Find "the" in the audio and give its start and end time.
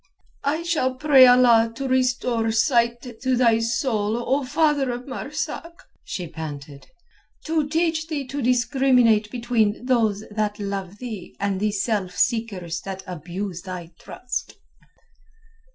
11.59-11.71